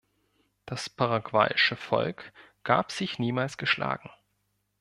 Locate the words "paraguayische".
0.89-1.75